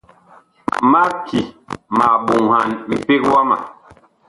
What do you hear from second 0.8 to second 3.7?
Mag ki ma ɓoŋhan mpeg wama.